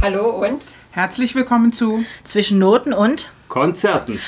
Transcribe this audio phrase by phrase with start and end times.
[0.00, 4.20] Hallo und Herzlich willkommen zu Zwischen Noten und Konzerten.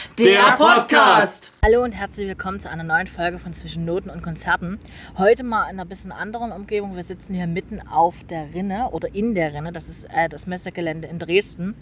[1.65, 4.79] Hallo und herzlich willkommen zu einer neuen Folge von Zwischen Noten und Konzerten.
[5.17, 6.96] Heute mal in einer bisschen anderen Umgebung.
[6.96, 9.72] Wir sitzen hier mitten auf der Rinne oder in der Rinne.
[9.72, 11.75] Das ist äh, das Messegelände in Dresden.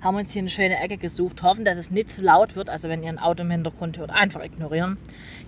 [0.00, 1.42] Haben uns hier eine schöne Ecke gesucht.
[1.42, 2.70] Hoffen, dass es nicht zu laut wird.
[2.70, 4.96] Also wenn ihr ein Auto im Hintergrund hört, einfach ignorieren.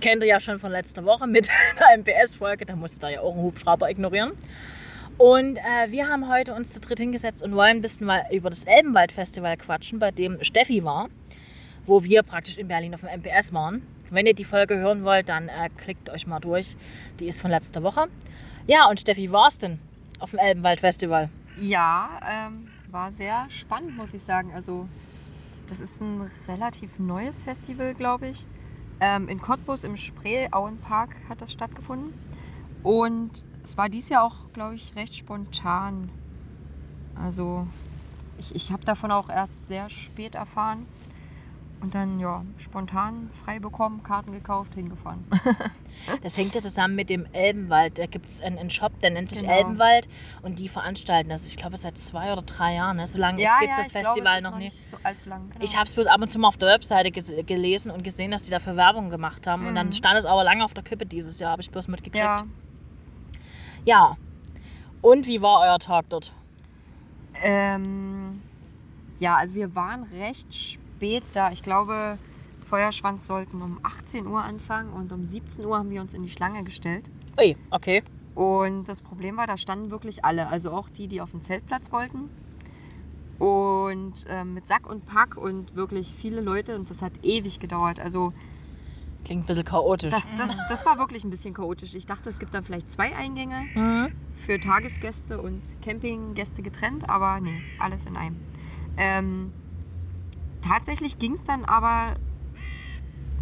[0.01, 2.67] Kennt ihr ja schon von letzter Woche mit einer MPS-Folge.
[2.67, 4.33] Da musste da ja auch einen Hubschrauber ignorieren.
[5.19, 8.51] Und äh, wir haben heute uns zu dritt hingesetzt und wollen ein bisschen mal über
[8.51, 11.09] das Elbenwald-Festival quatschen, bei dem Steffi war,
[11.87, 13.87] wo wir praktisch in Berlin auf dem MPS waren.
[14.11, 16.77] Wenn ihr die Folge hören wollt, dann äh, klickt euch mal durch.
[17.21, 18.07] Die ist von letzter Woche.
[18.67, 19.79] Ja, und Steffi, wie war's denn
[20.19, 21.31] auf dem Elbenwald-Festival?
[21.59, 24.53] ja, ähm, war sehr spannend, muss ich sagen.
[24.55, 24.89] Also
[25.69, 28.47] das ist ein relativ neues Festival, glaube ich.
[29.01, 32.13] Ähm, in Cottbus im Spreeauenpark hat das stattgefunden.
[32.83, 36.11] Und es war dies Jahr auch, glaube ich, recht spontan.
[37.15, 37.67] Also
[38.39, 40.87] ich, ich habe davon auch erst sehr spät erfahren.
[41.81, 45.25] Und dann, ja, spontan frei bekommen, Karten gekauft, hingefahren.
[46.23, 47.99] Das hängt ja zusammen mit dem Elbenwald.
[47.99, 49.53] Da gibt es einen, einen Shop, der nennt sich Genau.
[49.53, 50.09] Elbenwald
[50.41, 51.47] und die veranstalten das.
[51.47, 52.97] Ich glaube, seit zwei oder drei Jahren.
[52.97, 53.07] Ne?
[53.07, 54.89] So lange gibt es das glaube, Festival es ist noch nicht.
[54.89, 55.51] so allzu lang.
[55.51, 55.63] Genau.
[55.63, 58.47] Ich habe es bloß ab und zu mal auf der Webseite gelesen und gesehen, dass
[58.47, 59.67] sie dafür Werbung gemacht haben.
[59.67, 62.25] Und dann stand es aber lange auf der Kippe dieses Jahr, habe ich bloß mitgekriegt.
[62.25, 62.45] ja,
[63.85, 64.17] ja.
[65.01, 66.33] Und wie war euer Tag dort?
[67.43, 68.41] Ähm,
[69.19, 71.51] ja, also wir waren recht spät da.
[71.51, 72.19] Ich glaube,
[72.67, 76.31] Feuerschwanz sollten um 18 Uhr anfangen und um 17 Uhr haben wir uns in die
[76.31, 77.05] Schlange gestellt.
[77.39, 78.03] Ui, okay.
[78.35, 81.93] Und das Problem war, da standen wirklich alle, also auch die, die auf den Zeltplatz
[81.93, 82.31] wollten.
[83.39, 87.99] Und ähm, mit Sack und Pack und wirklich viele Leute und das hat ewig gedauert.
[87.99, 88.33] Also
[89.25, 90.11] Klingt ein bisschen chaotisch.
[90.11, 91.95] das, das, das war wirklich ein bisschen chaotisch.
[91.95, 94.09] Ich dachte, es gibt dann vielleicht zwei Eingänge Mhm.
[94.37, 98.37] für Tagesgäste und Campinggäste getrennt, aber nee, alles in einem.
[98.97, 99.53] Ähm,
[100.61, 102.17] tatsächlich ging es dann aber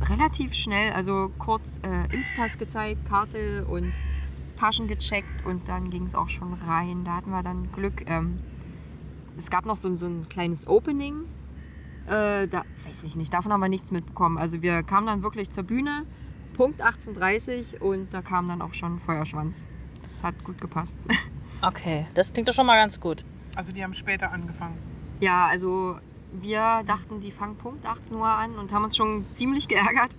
[0.08, 3.92] relativ schnell, also kurz äh, Impfpass gezeigt, Karte und
[4.56, 7.04] Taschen gecheckt und dann ging es auch schon rein.
[7.04, 8.08] Da hatten wir dann Glück.
[8.08, 8.38] Ähm,
[9.36, 11.24] es gab noch so, so ein kleines Opening.
[12.06, 14.38] Äh, da weiß ich nicht, davon haben wir nichts mitbekommen.
[14.38, 16.04] Also wir kamen dann wirklich zur Bühne,
[16.54, 19.64] Punkt 18.30 und da kam dann auch schon Feuerschwanz.
[20.08, 20.98] Das hat gut gepasst.
[21.62, 23.22] Okay, das klingt doch schon mal ganz gut.
[23.54, 24.78] Also die haben später angefangen.
[25.20, 25.98] Ja, also
[26.32, 30.16] wir dachten, die fangen Punkt 18 Uhr an und haben uns schon ziemlich geärgert.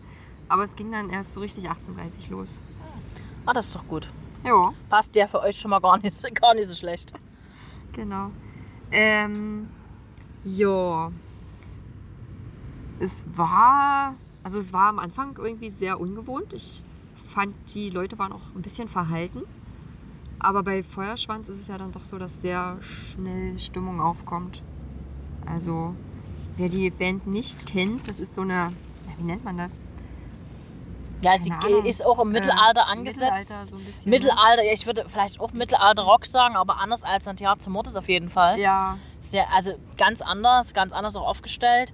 [0.50, 2.62] Aber es ging dann erst so richtig 18.30 Uhr los.
[3.48, 4.08] Ah, das ist doch gut.
[4.46, 7.12] Ja, Passt ja für euch schon mal gar nicht, gar nicht so schlecht.
[7.92, 8.30] genau.
[8.92, 9.68] Ähm,
[10.46, 11.12] ja.
[13.01, 14.13] Es war,
[14.44, 16.53] also es war am Anfang irgendwie sehr ungewohnt.
[16.53, 16.84] Ich
[17.34, 19.41] fand, die Leute waren auch ein bisschen verhalten.
[20.38, 24.62] Aber bei Feuerschwanz ist es ja dann doch so, dass sehr schnell Stimmung aufkommt.
[25.45, 25.95] Also,
[26.57, 28.72] wer die Band nicht kennt, das ist so eine,
[29.18, 29.79] wie nennt man das?
[31.23, 31.85] Ja, sie Ahnung.
[31.85, 33.22] ist auch im Mittelalter Ähm, angesetzt.
[33.22, 34.18] Mittelalter so ein bisschen, ne?
[34.18, 37.95] Mittelalter, ja, ich würde vielleicht auch Mittelalter-Rock sagen, aber anders als ein Theater zum Mordes
[37.95, 38.59] auf jeden Fall.
[38.59, 41.94] Ja, Sehr, also ganz anders, ganz anders auch aufgestellt.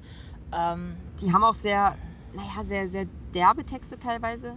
[0.52, 1.96] Ähm, die haben auch sehr,
[2.34, 4.54] naja, sehr, sehr derbe Texte teilweise.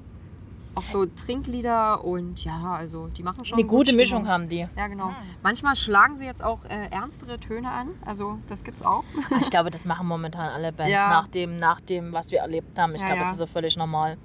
[0.77, 4.01] Auch so Trinklieder und ja, also die machen schon eine gute Stimmung.
[4.01, 4.69] Mischung haben die.
[4.77, 5.11] Ja, genau.
[5.43, 7.89] Manchmal schlagen sie jetzt auch äh, ernstere Töne an.
[8.05, 9.03] Also das gibt's auch.
[9.41, 11.09] Ich glaube, das machen momentan alle Bands Ja.
[11.09, 12.95] nach, dem, nach dem, was wir erlebt haben.
[12.95, 13.23] Ich Ja, glaube, ja.
[13.25, 14.17] das ist so völlig normal.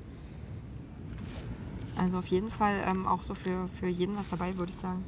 [1.97, 5.03] Also auf jeden Fall ähm, auch so für, für jeden was dabei, würde ich sagen.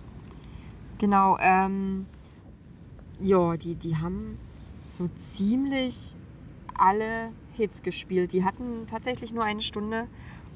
[0.97, 1.38] Genau.
[1.40, 2.07] Ähm,
[3.22, 4.40] ja, die, die haben
[4.88, 6.13] so ziemlich
[6.78, 8.34] alle Hits gespielt.
[8.34, 10.08] Die hatten tatsächlich nur eine Stunde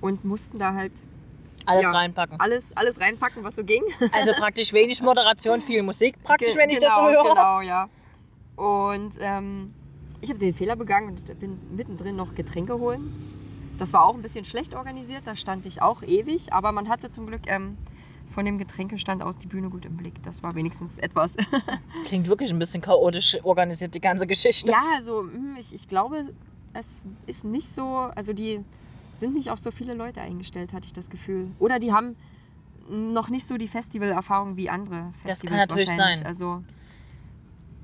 [0.02, 0.92] und mussten da halt
[1.66, 1.92] Alles Ja.
[1.92, 2.40] reinpacken.
[2.40, 3.84] alles, alles reinpacken, was so ging.
[4.12, 7.24] Also praktisch wenig Moderation, viel Musik praktisch, Ge- wenn ich das so genau, höre.
[7.36, 7.90] Genau, ja.
[8.56, 9.74] Und ähm,
[10.22, 13.14] ich habe den Fehler begangen und bin mittendrin noch Getränke holen.
[13.80, 17.10] Das war auch ein bisschen schlecht organisiert, da stand ich auch ewig, aber man hatte
[17.10, 17.78] zum Glück ähm,
[18.32, 20.22] von dem Getränkestand aus die Bühne gut im Blick.
[20.24, 21.36] Das war wenigstens etwas.
[22.06, 24.72] Klingt wirklich ein bisschen chaotisch organisiert, die ganze Geschichte.
[24.72, 26.34] ja, also hm, ich, ich glaube,
[26.74, 28.64] es ist nicht so, also die
[29.16, 31.52] sind nicht auf so viele Leute eingestellt, hatte ich das Gefühl.
[31.60, 32.16] Oder die haben
[32.90, 36.18] noch nicht so die Festivalerfahrung wie andere Festivals Das kann natürlich wahrscheinlich.
[36.20, 36.28] sein.
[36.28, 36.64] Also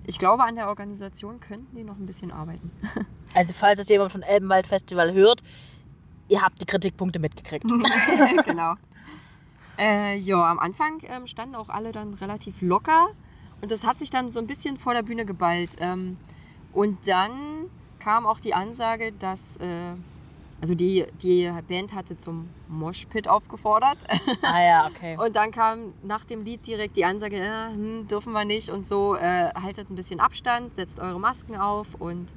[0.06, 2.71] ich glaube, an der Organisation könnten die noch ein bisschen arbeiten.
[3.33, 5.44] Also falls es jemand von Elbenwald Festival hört,
[6.30, 7.66] ihr habt die Kritikpunkte mitgekriegt.
[8.45, 8.75] genau.
[9.77, 13.09] Äh, ja, am Anfang ähm, standen auch alle dann relativ locker
[13.62, 15.75] und das hat sich dann so ein bisschen vor der Bühne geballt.
[15.79, 16.18] Ähm,
[16.74, 17.69] und dann
[18.00, 19.95] kam auch die Ansage, dass äh,
[20.59, 23.97] also die, die Band hatte zum Moshpit aufgefordert.
[24.41, 25.18] Ah ja, okay.
[25.18, 28.85] Und dann kam nach dem Lied direkt die Ansage, äh, hm, dürfen wir nicht und
[28.85, 32.27] so, äh, haltet ein bisschen Abstand, setzt eure Masken auf und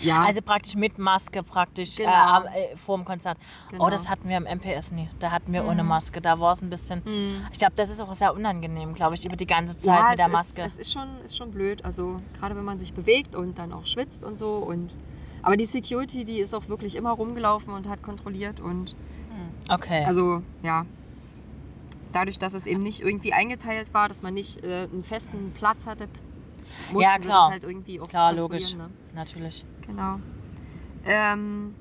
[0.00, 0.22] ja.
[0.22, 2.10] Also praktisch mit Maske praktisch Genau.
[2.10, 3.38] äh, am- äh, vor dem Konzert.
[3.70, 3.86] Genau.
[3.86, 5.08] Oh, das hatten wir im MPS nie.
[5.18, 6.20] Da hatten wir ohne Maske.
[6.20, 7.02] Da war es ein bisschen.
[7.52, 10.18] Ich glaube, das ist auch sehr unangenehm, glaube ich, über die ganze Zeit ja, mit
[10.18, 10.62] der Maske.
[10.62, 13.72] Ist, es ist schon, ist schon blöd, also gerade wenn man sich bewegt und dann
[13.72, 14.90] auch schwitzt und so und
[15.42, 18.96] aber die Security, die ist auch wirklich immer rumgelaufen und hat kontrolliert und
[19.68, 20.02] okay.
[20.06, 20.86] Also ja,
[22.12, 25.86] dadurch, dass es eben nicht irgendwie eingeteilt war, dass man nicht äh, einen festen Platz
[25.86, 26.08] hatte,
[26.92, 27.50] mussten Ja, klar.
[27.50, 28.74] halt irgendwie auch Klar, logisch.
[28.74, 28.90] Ne?
[29.14, 29.64] Natürlich.
[29.86, 30.18] Genau.
[31.04, 31.74] Ähm,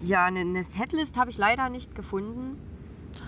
[0.00, 2.58] ja, eine, eine Setlist habe ich leider nicht gefunden.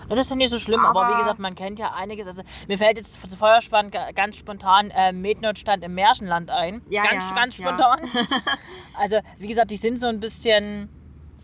[0.09, 2.27] Das ist ja nicht so schlimm, aber, Aber- wie gesagt, man kennt ja einiges.
[2.27, 6.81] Also mir fällt jetzt zu Feuerspann ga- ganz spontan äh, Metnotstand im Märchenland ein.
[6.89, 7.65] Ja, ganz, ja, ganz ja.
[7.67, 7.99] spontan.
[8.97, 10.89] also wie gesagt, die sind so ein bisschen,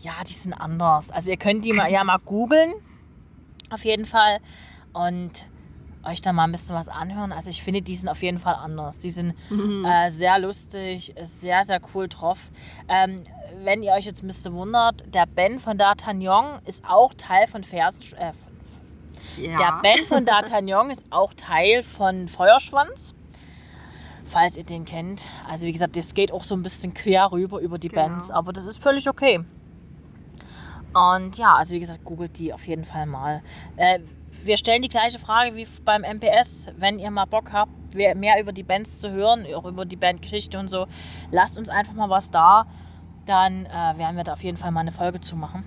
[0.00, 1.10] ja, die sind anders.
[1.10, 2.72] Also ihr könnt die mal, ja mal googeln,
[3.70, 4.38] auf jeden Fall.
[4.92, 5.46] Und
[6.04, 7.32] euch da mal ein bisschen was anhören.
[7.32, 8.98] Also ich finde, die sind auf jeden Fall anders.
[8.98, 9.34] Die sind
[9.84, 12.50] äh, sehr lustig, sehr, sehr cool drauf.
[12.88, 13.16] Ähm,
[13.62, 17.62] wenn ihr euch jetzt ein bisschen wundert, der Ben von D'Artagnan ist auch Teil von
[17.64, 18.02] Fersen...
[18.18, 18.32] Äh,
[19.40, 19.58] Ja.
[19.58, 23.14] der Ben von D'Artagnan ist auch Teil von Feuerschwanz.
[24.24, 25.28] Falls ihr den kennt.
[25.48, 28.02] Also wie gesagt, das geht auch so ein bisschen quer rüber über die Genau.
[28.08, 29.40] Bands, aber das ist völlig okay.
[30.94, 33.42] Und ja, also wie gesagt, googelt die auf jeden Fall mal.
[33.76, 34.00] Äh,
[34.44, 36.72] wir stellen die gleiche Frage wie beim MPS.
[36.76, 40.58] Wenn ihr mal Bock habt, mehr über die Bands zu hören, auch über die Bandgeschichte
[40.58, 40.86] und so,
[41.30, 42.66] lasst uns einfach mal was da.
[43.26, 45.64] Dann äh, werden wir da auf jeden Fall mal eine Folge zu machen.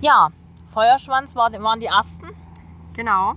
[0.00, 0.30] Ja,
[0.66, 2.26] Feuerschwanz war, waren die ersten.
[2.94, 3.34] Genau.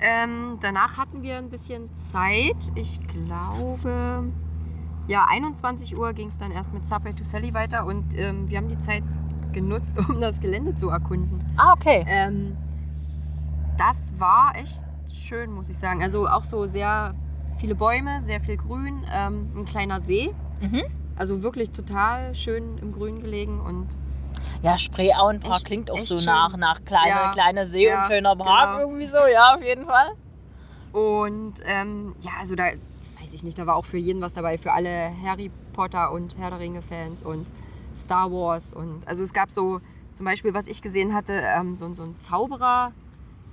[0.00, 2.72] Ähm, danach hatten wir ein bisschen Zeit.
[2.74, 4.30] Ich glaube,
[5.06, 8.58] ja, 21 Uhr ging es dann erst mit Subway to Sally weiter und ähm, wir
[8.58, 9.04] haben die Zeit
[9.52, 11.38] genutzt, um das Gelände zu erkunden.
[11.56, 12.04] Ah, okay.
[12.06, 12.56] Ähm,
[13.78, 16.02] das war echt schön, muss ich sagen.
[16.02, 17.14] Also auch so sehr
[17.58, 20.34] viele Bäume, sehr viel Grün, ähm, ein kleiner See.
[20.60, 20.82] Mhm.
[21.16, 23.98] Also wirklich total schön im Grün gelegen und
[24.62, 26.26] Ja, Spreeauenpark Echt- klingt auch so schön.
[26.26, 28.88] nach, nach kleine, Ja, kleine See ja, und schöner Park genau.
[28.88, 29.18] irgendwie so.
[29.32, 30.12] Ja, auf jeden Fall.
[30.92, 32.64] Und ähm, ja, also da
[33.20, 36.36] weiß ich nicht, da war auch für jeden was dabei, für alle Harry Potter und
[36.38, 37.46] Herr der Ringe-Fans und
[37.96, 38.74] Star Wars.
[38.74, 39.80] Und also es gab so
[40.12, 42.16] zum Beispiel, was ich gesehen hatte, ähm, so, so ein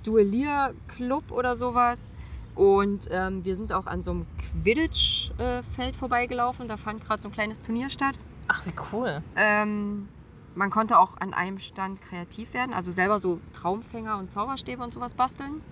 [0.04, 2.10] Zauberer-Duellier-Club oder sowas.
[2.54, 4.26] Und ähm, wir sind auch an so einem
[4.62, 6.68] Quidditch-Feld vorbeigelaufen.
[6.68, 8.18] Da fand gerade so ein kleines Turnier statt.
[8.48, 9.22] Ach, wie cool.
[9.36, 10.08] Ähm,
[10.54, 14.92] man konnte auch an einem Stand kreativ werden, also selber so Traumfänger und Zauberstäbe und
[14.92, 15.62] sowas basteln.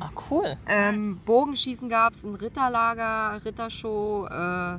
[0.00, 0.56] Ah, cool.
[0.68, 4.26] Ähm, Bogenschießen gab es, ein Ritterlager, Rittershow.
[4.30, 4.78] Äh, Ja,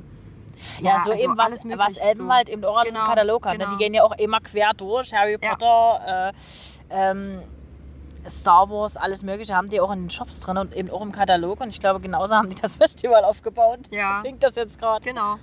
[1.04, 3.52] so also eben was, alles was Elbenwald eben auch alles Genau, im Katalog hat.
[3.52, 3.58] ne?
[3.58, 3.70] genau.
[3.72, 5.12] Die gehen ja auch immer quer durch.
[5.12, 5.50] Harry Ja.
[5.50, 6.32] Potter, äh,
[6.88, 7.42] ähm,
[8.28, 11.12] Star Wars, alles Mögliche haben die auch in den Shops drin und eben auch im
[11.12, 11.60] Katalog.
[11.60, 13.80] Und ich glaube, genauso haben die das Festival aufgebaut.
[13.90, 14.20] Ja.
[14.20, 15.04] Klingt das jetzt gerade?
[15.06, 15.36] Genau.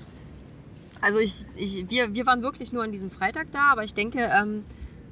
[1.02, 4.20] Also ich, ich, wir, wir waren wirklich nur an diesem Freitag da, aber ich denke,
[4.20, 4.66] ähm,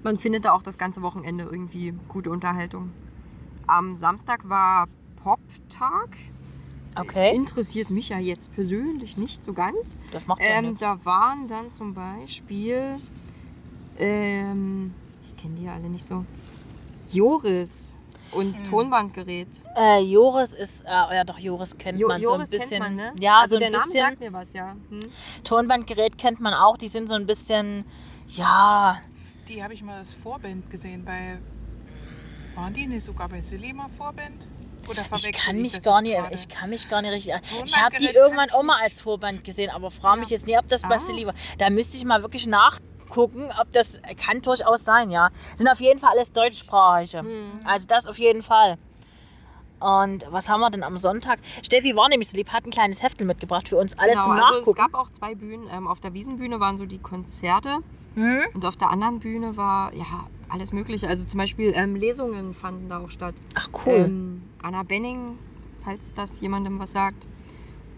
[0.03, 2.91] man findet da auch das ganze Wochenende irgendwie gute Unterhaltung.
[3.67, 4.87] Am Samstag war
[5.23, 6.17] Pop-Tag.
[6.97, 9.97] Okay, Interessiert mich ja jetzt persönlich nicht so ganz.
[10.13, 12.95] das macht ja Ähm, da waren dann zum Beispiel,
[13.97, 16.23] ähm, ich kenne die ja alle nicht so,
[17.11, 17.91] Joris
[18.31, 19.47] und Tonbandgerät.
[19.77, 22.81] Äh, Joris ist, äh, ja doch, Joris kennt Jo man Joris so ein bisschen.
[22.83, 23.13] kennt man, ne?
[23.19, 24.01] Ja, also so der ein Name bisschen.
[24.01, 24.75] sagt mir was, ja.
[24.89, 25.09] Hm?
[25.43, 27.85] Tonbandgerät kennt man auch, die sind so ein bisschen,
[28.27, 28.99] ja,
[29.47, 31.37] Die habe ich mal als Vorband gesehen bei.
[32.55, 34.47] Waren die nicht sogar bei Silly mal Vorband?
[34.89, 36.33] Oder ich kann mich gar nicht, gerade?
[36.33, 37.33] ich kann mich gar nicht richtig.
[37.65, 40.67] Ich habe die irgendwann auch mal als Vorband gesehen, aber frage mich jetzt nicht, ob
[40.67, 40.99] das bei Ah.
[40.99, 41.33] Silly war.
[41.57, 45.29] Da müsste ich mal wirklich nachgucken, ob das kann durchaus sein, ja.
[45.55, 47.23] Sind auf jeden Fall alles deutschsprachige.
[47.63, 48.77] Also das auf jeden Fall.
[49.79, 51.39] Und was haben wir denn am Sonntag?
[51.61, 54.31] Steffi war nämlich so lieb, hat ein kleines Heftel mitgebracht für uns alle Genau, zum
[54.31, 54.69] also Nachgucken.
[54.69, 55.67] es gab auch zwei Bühnen.
[55.71, 57.79] Ähm, auf der Wiesenbühne waren so die Konzerte
[58.15, 58.41] Hm?
[58.53, 60.05] und auf der anderen Bühne war ja
[60.47, 61.07] alles Mögliche.
[61.07, 63.35] Also zum Beispiel ähm, Lesungen fanden da auch statt.
[63.55, 63.93] Ach cool.
[63.93, 65.37] Ähm, Anna Benning,
[65.83, 67.25] falls das jemandem was sagt.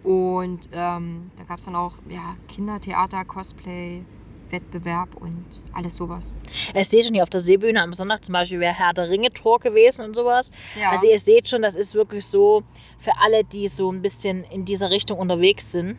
[0.04, 4.04] Und ähm, da gab es dann auch ja, Kindertheater, Cosplay,
[4.51, 6.34] Wettbewerb und alles sowas.
[6.74, 9.32] Ich sehe schon hier auf der Seebühne am Sonntag zum Beispiel wäre Herr der Ringe
[9.32, 10.51] Tor gewesen und sowas.
[10.80, 10.92] Ja.
[10.92, 12.63] Also ihr seht schon, das ist wirklich so
[12.98, 15.98] für alle, die so ein bisschen in dieser Richtung unterwegs sind.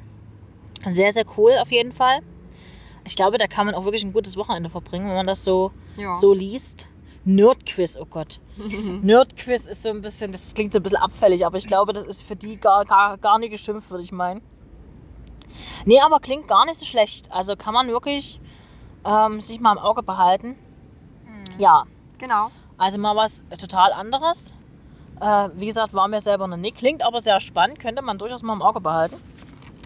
[0.87, 2.21] Sehr, sehr cool auf jeden Fall.
[3.05, 5.73] Ich glaube, da kann man auch wirklich ein gutes Wochenende verbringen, wenn man das so,
[5.97, 6.14] Ja.
[6.14, 6.87] so liest.
[7.25, 8.40] Nerdquiz, oh Gott.
[9.02, 12.05] Nerdquiz ist so ein bisschen, das klingt so ein bisschen abfällig, aber ich glaube, das
[12.05, 14.40] ist für die gar, gar, gar nicht geschimpft, würde ich meinen.
[15.85, 17.30] Nee, aber klingt gar nicht so schlecht.
[17.32, 18.40] Also kann man wirklich
[19.04, 20.56] Ähm, sich mal im Auge behalten.
[21.56, 21.85] Ja,
[22.18, 22.50] Genau.
[22.76, 24.52] also mal was total anderes.
[25.20, 26.76] Äh, wie gesagt, war mir selber noch nicht.
[26.76, 29.16] Klingt aber sehr spannend, könnte man durchaus mal im Auge behalten.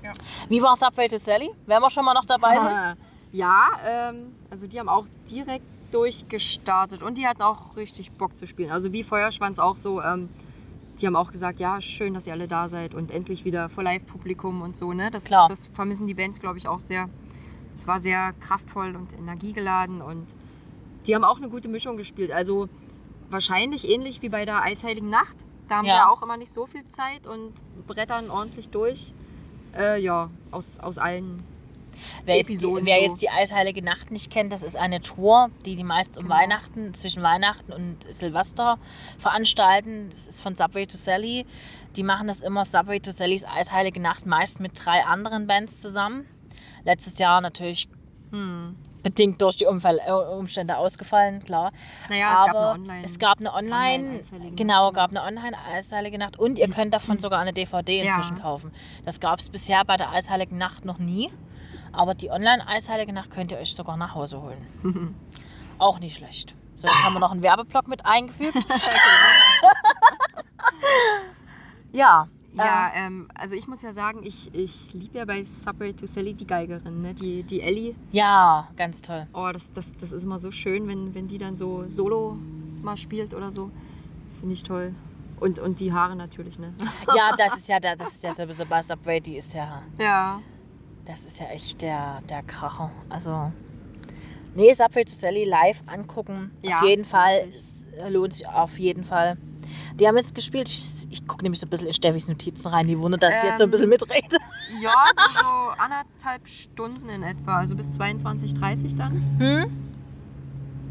[0.02, 0.12] Ja.
[0.48, 1.50] Wie war Subway to Sally?
[1.66, 2.96] Wenn wir schon mal noch dabei sind.
[3.32, 8.46] Ja, ähm, also die haben auch direkt durchgestartet und die hatten auch richtig Bock zu
[8.46, 8.70] spielen.
[8.70, 10.30] Also wie Feuerschwanz auch so, ähm,
[11.00, 13.82] die haben auch gesagt, ja, schön, dass ihr alle da seid und endlich wieder vor
[13.82, 14.92] Live-Publikum und so.
[14.92, 15.10] Ne?
[15.10, 15.48] Das, Klar.
[15.48, 17.08] das vermissen die Bands, glaube ich, auch sehr.
[17.74, 20.26] Es war sehr kraftvoll und energiegeladen und
[21.06, 22.30] die haben auch eine gute Mischung gespielt.
[22.30, 22.68] Also
[23.30, 25.36] wahrscheinlich ähnlich wie bei der Eisheiligen Nacht.
[25.68, 25.94] Da haben Ja.
[25.94, 27.52] sie auch immer nicht so viel Zeit und
[27.86, 29.14] brettern ordentlich durch.
[29.74, 31.42] Äh, ja, aus, aus allen
[32.24, 33.02] Wer, jetzt die, Episoden wer so.
[33.02, 36.34] jetzt die Eisheilige Nacht nicht kennt, das ist eine Tour, die die meist um Genau.
[36.36, 38.78] Weihnachten, zwischen Weihnachten und Silvester
[39.18, 40.08] veranstalten.
[40.10, 41.46] Das ist von Subway to Sally.
[41.96, 46.26] Die machen das immer Subway to Sallys Eisheilige Nacht meist mit drei anderen Bands zusammen.
[46.84, 47.88] Letztes Jahr natürlich
[48.30, 48.76] Hm.
[49.02, 51.72] bedingt durch die Umfall, äh, Umstände ausgefallen, klar.
[52.08, 56.18] Naja, es gab eine Online- es gab eine Online, Online-Eisheilige genau, Nacht, gab eine Online-Eisheilige
[56.18, 58.04] Nacht und ihr könnt davon sogar eine DVD Ja.
[58.16, 58.72] inzwischen kaufen.
[59.04, 61.30] Das gab es bisher bei der Eisheiligen Nacht noch nie,
[61.92, 64.66] aber die Online-Eisheilige Nacht könnt ihr euch sogar nach Hause holen.
[65.78, 66.54] Auch nicht schlecht.
[66.76, 68.54] So, jetzt haben wir noch einen Werbeblock mit eingefügt.
[71.92, 76.06] ja, Ja, ähm, also ich muss ja sagen, ich, ich liebe ja bei Subway to
[76.06, 77.14] Sally die Geigerin, ne?
[77.14, 77.94] die, die Ellie.
[78.10, 79.26] ja, ganz toll.
[79.32, 82.36] Oh, das, das, das ist immer so schön, wenn, wenn die dann so solo
[82.82, 83.70] mal spielt oder so.
[84.40, 84.94] Finde ich toll.
[85.40, 86.72] Und, und die Haare natürlich, ne?
[87.16, 90.40] Ja, das ist ja, das ist ja sowieso bei Subway, die ist ja, Ja.
[91.04, 92.90] Das ist ja echt der, der Kracher.
[93.08, 93.52] Also,
[94.54, 97.62] nee, Subway to Sally live angucken, Ja, auf jeden Fall, lohnt sich.
[97.96, 99.36] es lohnt sich auf jeden Fall.
[99.98, 102.86] Die haben jetzt gespielt, ich, ich gucke nämlich so ein bisschen in Steffis Notizen rein,
[102.86, 104.36] die wundert, dass ich jetzt so ein Ähm, bisschen mitrede.
[104.82, 105.46] Ja, so, so
[105.78, 109.12] anderthalb Stunden in etwa, also bis 22.30 dann.
[109.38, 109.88] Hm?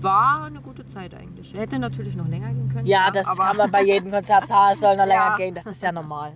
[0.01, 1.53] War eine gute Zeit eigentlich.
[1.53, 2.85] Hätte natürlich noch länger gehen können.
[2.87, 5.37] Ja, das kann man bei jedem Konzert sagen, es soll noch länger Ja.
[5.37, 6.33] gehen, das ist ja normal.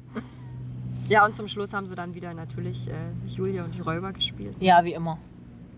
[1.10, 2.94] Ja, und zum Schluss haben sie dann wieder natürlich äh,
[3.28, 4.56] Julia und die Räuber gespielt.
[4.60, 5.18] Ja, wie immer.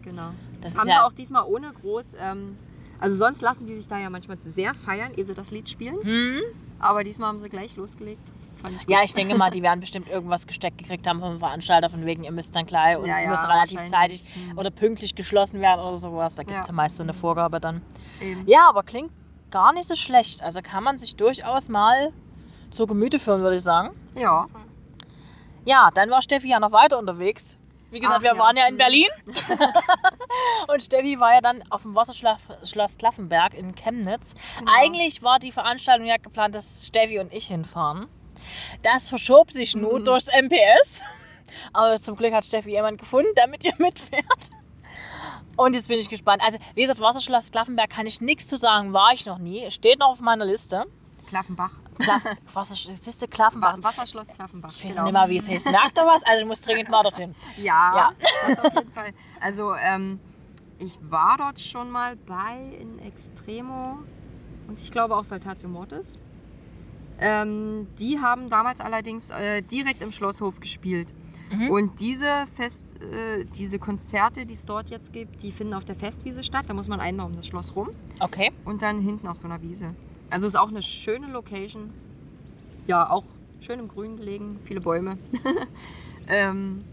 [0.04, 0.30] Genau.
[0.62, 2.14] Das haben ja- sie auch diesmal ohne groß.
[2.20, 2.58] Ähm,
[3.00, 5.98] also sonst lassen die sich da ja manchmal sehr feiern, ehe sie das Lied spielen.
[6.02, 6.42] Hm?
[6.80, 8.22] Aber diesmal haben sie gleich losgelegt.
[8.32, 8.90] Das fand ich gut.
[8.96, 12.24] Ja, ich denke mal, die werden bestimmt irgendwas gesteckt gekriegt haben vom Veranstalter, von wegen,
[12.24, 14.58] ihr müsst dann gleich und Ja, ja, müsst relativ zeitig Hm.
[14.58, 16.36] oder pünktlich geschlossen werden oder sowas.
[16.36, 16.72] Da gibt es ja.
[16.72, 16.76] Ja.
[16.76, 17.82] meist so eine Vorgabe dann.
[18.22, 18.44] Eben.
[18.48, 19.12] Ja, aber klingt
[19.52, 20.42] gar nicht so schlecht.
[20.44, 22.14] Also kann man sich durchaus mal
[22.70, 23.90] zu Gemüte führen, würde ich sagen.
[24.16, 24.46] Ja.
[25.68, 27.58] Ja, dann war Steffi ja noch weiter unterwegs.
[27.92, 28.38] Wie gesagt, Ach wir ja.
[28.38, 28.78] waren ja in Mhm.
[28.78, 29.08] Berlin.
[30.68, 34.34] und Steffi war ja dann auf dem Wasserschloss Klaffenberg in Chemnitz.
[34.60, 34.72] Genau.
[34.80, 38.08] Eigentlich war die Veranstaltung ja geplant, dass Steffi und ich hinfahren.
[38.82, 39.82] Das verschob sich Mhm.
[39.82, 41.04] nur durchs MPS.
[41.74, 44.50] Aber zum Glück hat Steffi jemand gefunden, der mit ihr mitfährt.
[45.56, 46.42] Und jetzt bin ich gespannt.
[46.46, 49.70] Also, wie gesagt, Wasserschloss Klaffenberg kann ich nichts zu sagen, war ich noch nie.
[49.72, 50.86] Steht noch auf meiner Liste.
[51.28, 51.72] Klaffenbach.
[51.98, 52.22] Klaff
[52.54, 53.78] Wasserschloss, siehst du, Klaffenberg.
[53.80, 54.70] Wa- Wasserschloss Klaffenbach.
[54.72, 55.06] Ich weiß genau.
[55.06, 55.72] nicht mal, wie es heißt.
[55.72, 56.24] Merkt ihr was?
[56.26, 57.34] Also, du musst dringend mal dorthin.
[57.58, 58.12] Ja, Ja.
[58.48, 59.12] das auf jeden Fall.
[59.42, 60.20] Also, ähm,
[60.80, 64.00] ich war dort schon mal bei in Extremo
[64.68, 66.20] und ich glaube auch Saltatio Mortis.
[67.20, 71.14] Ähm, die haben damals allerdings äh, direkt im Schlosshof gespielt.
[71.50, 71.72] Mhm.
[71.72, 75.96] Und diese, Fest, äh, diese Konzerte, die es dort jetzt gibt, die finden auf der
[75.96, 76.66] Festwiese statt.
[76.68, 77.90] Da muss man einmal um das Schloss rum
[78.20, 78.52] Okay.
[78.66, 79.96] und dann hinten auf so einer Wiese.
[80.30, 81.92] Also ist auch eine schöne Location.
[82.88, 83.24] Ja, auch
[83.62, 85.18] schön im Grün gelegen, viele Bäume.
[86.28, 86.84] ähm,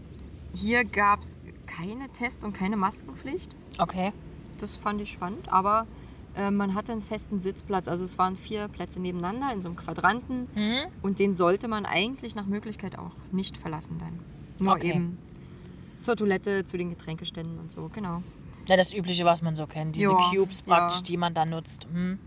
[0.53, 3.55] hier gab es keine Test- und keine Maskenpflicht.
[3.77, 4.13] Okay.
[4.59, 5.85] Das fand ich spannend, aber
[6.35, 7.87] äh, man hatte einen festen Sitzplatz.
[7.87, 10.85] Also es waren vier Plätze nebeneinander in so einem Quadranten Mhm.
[11.01, 14.19] und den sollte man eigentlich nach Möglichkeit auch nicht verlassen dann.
[14.59, 14.91] Nur Okay.
[14.95, 15.17] eben
[15.99, 18.21] zur Toilette, zu den Getränkeständen und so, genau.
[18.67, 19.95] Ja, das Übliche, was man so kennt.
[19.95, 20.75] Diese Ja, Cubes ja.
[20.75, 21.85] praktisch, die man dann nutzt.
[21.91, 22.17] Hm.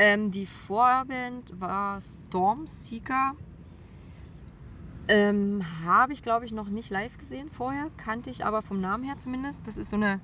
[0.00, 3.32] Ähm, die Vorband war Stormseeker.
[5.08, 7.86] Ähm, Habe ich, glaube ich, noch nicht live gesehen vorher.
[7.96, 9.66] Kannte ich aber vom Namen her zumindest.
[9.66, 10.20] Das ist so eine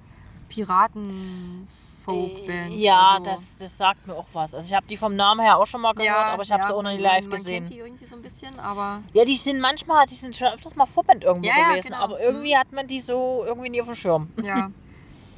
[0.49, 2.73] Piraten-Folkband.
[2.75, 4.55] Ja, also- das, das sagt mir auch was.
[4.55, 6.67] Also ich habe die vom Namen her auch schon mal gehört, aber ich habe ja,
[6.69, 7.65] sie auch noch nie live man gesehen.
[7.65, 10.77] kennt die irgendwie so ein bisschen, aber Ja, die sind manchmal, die sind schon öfters
[10.77, 12.01] mal Vorband irgendwo Ja, ja, gewesen, genau.
[12.03, 14.29] aber irgendwie hat man die so irgendwie nie auf dem Schirm.
[14.43, 14.71] ja.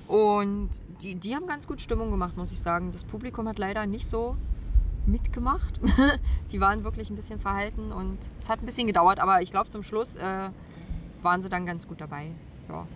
[0.08, 0.68] Und
[1.02, 2.92] die, die haben ganz gut Stimmung gemacht, muss ich sagen.
[2.92, 4.36] Das Publikum hat leider nicht so
[5.06, 5.80] mitgemacht.
[6.52, 9.68] die waren wirklich ein bisschen verhalten und es hat ein bisschen gedauert, aber ich glaube
[9.68, 10.50] zum Schluss äh,
[11.22, 12.32] waren sie dann ganz gut dabei.
[12.68, 12.86] Ja.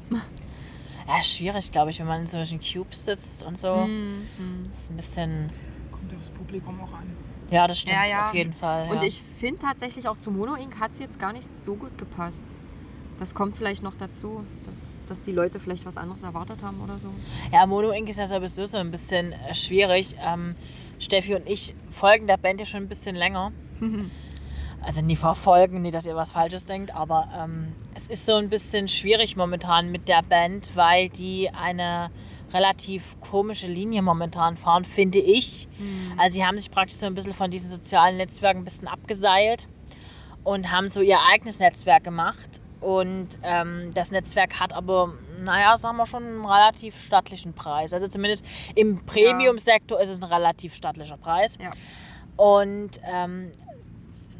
[1.08, 3.86] Ja, schwierig, glaube ich, wenn man in solchen Cubes sitzt und so.
[3.86, 4.26] Mhm.
[4.68, 5.46] Das ist ein bisschen.
[5.90, 7.10] Kommt aufs Publikum auch an.
[7.50, 8.28] Ja, das stimmt Ja, ja.
[8.28, 8.88] auf jeden Fall.
[8.90, 9.02] Und ja.
[9.02, 10.78] ich finde tatsächlich auch zu Mono Inc.
[10.78, 12.44] hat es jetzt gar nicht so gut gepasst.
[13.20, 16.98] Das kommt vielleicht noch dazu, dass, dass die Leute vielleicht was anderes erwartet haben oder
[16.98, 17.10] so.
[17.52, 18.08] Ja, Mono Inc.
[18.08, 20.16] ist ja sowieso so ein bisschen äh, schwierig.
[20.18, 20.56] Ähm,
[20.98, 23.52] Steffi und ich folgen der Band ja schon ein bisschen länger.
[24.82, 28.48] Also nie verfolgen, nicht, dass ihr was Falsches denkt, aber ähm, es ist so ein
[28.48, 32.10] bisschen schwierig momentan mit der Band, weil die eine
[32.54, 35.68] relativ komische Linie momentan fahren, finde ich.
[36.16, 39.68] Also sie haben sich praktisch so ein bisschen von diesen sozialen Netzwerken ein bisschen abgeseilt
[40.44, 42.62] und haben so ihr eigenes Netzwerk gemacht.
[42.80, 47.92] Und ähm, das Netzwerk hat aber, naja, sagen wir schon einen relativ stattlichen Preis.
[47.92, 48.44] Also zumindest
[48.74, 51.58] im Premium-Sektor ist es ein relativ stattlicher Preis.
[51.60, 51.72] Ja.
[52.36, 53.52] Und ähm,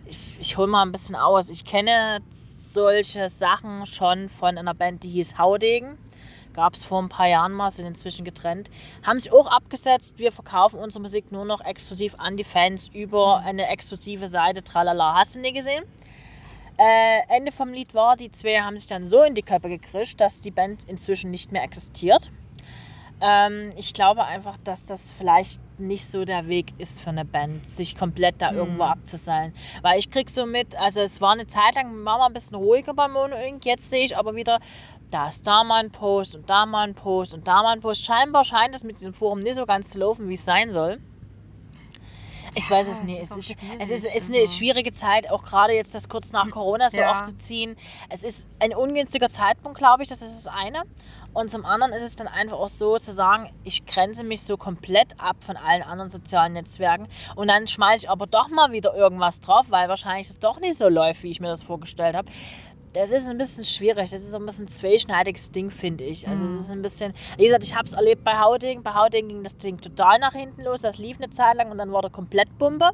[0.07, 1.51] ich, ich hole mal ein bisschen aus.
[1.51, 5.99] Ich kenne solche Sachen schon von einer Band, die hieß Haudegen.
[6.55, 8.71] Gab es vor ein paar Jahren mal, sind inzwischen getrennt.
[9.05, 10.19] Haben sich auch abgesetzt.
[10.19, 14.65] Wir verkaufen unsere Musik nur noch exklusiv an die Fans über eine exklusive Seite.
[14.65, 15.85] Tralala, hast du nie gesehen?
[16.83, 20.19] Äh, Ende vom Lied war, die zwei haben sich dann so in die Köpfe gekrischt,
[20.19, 22.33] dass die Band inzwischen nicht mehr existiert.
[23.21, 27.67] Ähm, ich glaube einfach, dass das vielleicht nicht so der Weg ist für eine Band,
[27.67, 29.53] sich komplett da irgendwo abzuseilen.
[29.83, 32.57] Weil ich krieg so mit, also es war eine Zeit lang, war mal ein bisschen
[32.57, 33.67] ruhiger bei Mono Inc.
[33.67, 34.59] Jetzt sehe ich aber wieder,
[35.11, 37.81] da ist da mal ein Post und da mal ein Post und da mal ein
[37.81, 38.07] Post.
[38.07, 40.99] Scheinbar scheint es mit diesem Forum nicht so ganz zu laufen, wie es sein soll.
[42.55, 43.21] Ich weiß es es nicht.
[43.21, 46.33] ist Es ist, es ist, ist eine also- schwierige Zeit, auch gerade jetzt das kurz
[46.33, 47.13] nach Corona so Ja.
[47.13, 47.77] aufzuziehen.
[48.09, 50.83] Es ist ein ungünstiger Zeitpunkt, glaube ich, das ist das eine.
[51.33, 54.57] Und zum anderen ist es dann einfach auch so zu sagen, ich grenze mich so
[54.57, 58.95] komplett ab von allen anderen sozialen Netzwerken und dann schmeiße ich aber doch mal wieder
[58.97, 62.29] irgendwas drauf, weil wahrscheinlich es doch nicht so läuft, wie ich mir das vorgestellt habe.
[62.93, 64.11] Das ist ein bisschen schwierig.
[64.11, 66.27] Das ist so ein bisschen ein zweischneidiges Ding, finde ich.
[66.27, 67.13] Also, das ist ein bisschen.
[67.37, 68.83] Wie gesagt, ich habe es erlebt bei Hauding.
[68.83, 70.81] Bei Hauding ging das Ding total nach hinten los.
[70.81, 72.91] Das lief eine Zeit lang und dann war der komplett Bombe.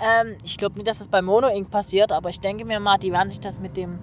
[0.00, 1.70] Ähm, ich glaube nicht, dass das bei Mono Inc.
[1.70, 3.98] passiert, aber ich denke mir mal, die werden sich das mit dem.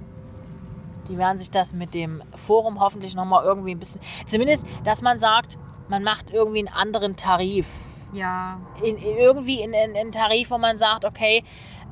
[1.07, 4.01] Die werden sich das mit dem Forum hoffentlich nochmal irgendwie ein bisschen.
[4.25, 7.67] Zumindest, dass man sagt, man macht irgendwie einen anderen Tarif
[8.11, 11.43] Ja, in, in irgendwie in, in, in Tarif, wo man sagt, okay,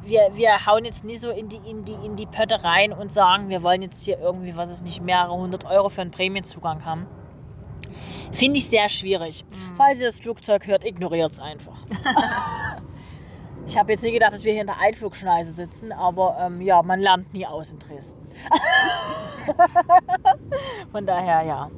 [0.05, 3.12] wir, wir hauen jetzt nicht so in die, in, die, in die Pötte rein und
[3.12, 6.86] sagen, wir wollen jetzt hier irgendwie, was ist nicht, mehrere hundert Euro für einen Prämienzugang
[6.86, 7.07] haben.
[8.31, 9.46] Finde ich sehr schwierig.
[9.75, 11.77] Falls ihr das Flugzeug hört, ignoriert es einfach.
[13.68, 16.81] ich habe jetzt nie gedacht, dass wir hier in der Einflugschneise sitzen, aber ähm, ja,
[16.81, 18.25] man lernt nie aus in Dresden.
[20.92, 21.70] Von daher, ja.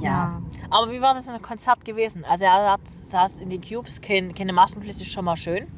[0.00, 0.40] ja.
[0.70, 2.24] Aber wie war das ein Konzert gewesen?
[2.24, 5.68] Also er hat, saß in den Cubes, kein, keine Maskenpflicht ist schon mal schön.